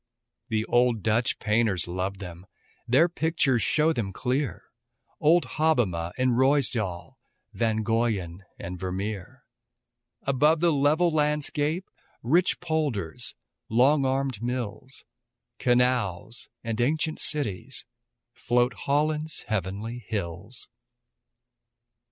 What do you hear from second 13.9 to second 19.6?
armed mills, Canals and ancient cities, Float Holland's